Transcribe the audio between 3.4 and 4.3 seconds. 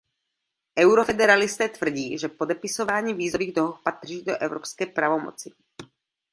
dohod patří